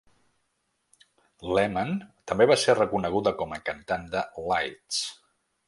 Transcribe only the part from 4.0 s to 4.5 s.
de